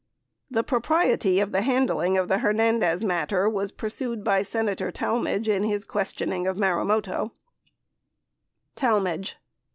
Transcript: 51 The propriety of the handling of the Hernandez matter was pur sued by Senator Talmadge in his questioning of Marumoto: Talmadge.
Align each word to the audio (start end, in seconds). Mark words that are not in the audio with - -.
51 0.47 0.57
The 0.59 0.63
propriety 0.63 1.39
of 1.39 1.51
the 1.51 1.61
handling 1.61 2.17
of 2.17 2.27
the 2.27 2.39
Hernandez 2.39 3.03
matter 3.03 3.47
was 3.47 3.71
pur 3.71 3.87
sued 3.89 4.23
by 4.23 4.41
Senator 4.41 4.89
Talmadge 4.91 5.47
in 5.47 5.61
his 5.61 5.85
questioning 5.85 6.47
of 6.47 6.57
Marumoto: 6.57 7.29
Talmadge. 8.75 9.35